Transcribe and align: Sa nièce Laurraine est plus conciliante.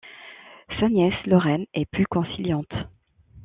Sa 0.79 0.89
nièce 0.89 1.27
Laurraine 1.27 1.67
est 1.75 1.85
plus 1.85 2.07
conciliante. 2.07 2.73